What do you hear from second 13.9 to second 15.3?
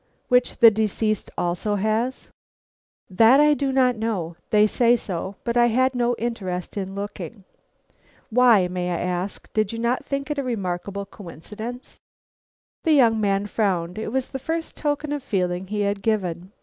It was the first token of